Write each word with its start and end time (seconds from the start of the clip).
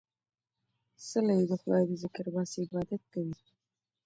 څله 1.07 1.31
يې 1.37 1.43
د 1.49 1.53
خداى 1.61 1.83
د 1.89 1.91
ذکر 2.03 2.25
باسې، 2.35 2.59
عبادت 2.67 3.01
کوي 3.13 3.35